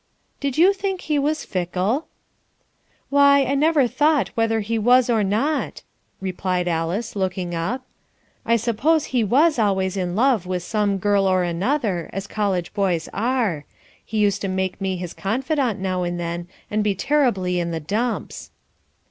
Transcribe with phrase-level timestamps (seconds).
[0.39, 2.07] "Did you think he was fickle?"
[3.11, 5.83] "Why, I never thought whether he was or not,"
[6.19, 7.85] replied Alice looking up.
[8.43, 13.09] "I suppose he was always in love with some girl or another, as college boys
[13.13, 13.65] are.
[14.03, 17.79] He used to make me his confidant now and then, and be terribly in the
[17.79, 18.49] dumps."